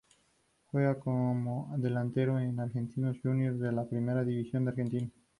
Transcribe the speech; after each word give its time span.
Juega 0.71 0.97
como 0.99 1.71
delantero 1.77 2.39
en 2.39 2.59
Argentinos 2.59 3.17
Juniors 3.21 3.59
de 3.59 3.71
la 3.71 3.87
Primera 3.87 4.23
División 4.23 4.65
de 4.65 4.69
Argentina. 4.71 5.07